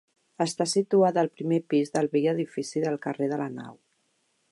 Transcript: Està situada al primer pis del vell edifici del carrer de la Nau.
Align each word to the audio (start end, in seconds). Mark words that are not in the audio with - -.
Està 0.43 0.65
situada 0.69 1.19
al 1.23 1.29
primer 1.41 1.59
pis 1.73 1.93
del 1.97 2.09
vell 2.15 2.27
edifici 2.31 2.83
del 2.87 2.99
carrer 3.05 3.29
de 3.35 3.39
la 3.43 3.49
Nau. 3.59 3.77